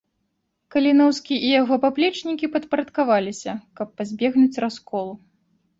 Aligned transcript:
Каліноўскі 0.75 1.37
і 1.49 1.51
яго 1.61 1.79
паплечнікі 1.85 2.49
падпарадкаваліся, 2.57 3.51
каб 3.83 3.87
пазбегнуць 4.01 4.61
расколу. 4.69 5.13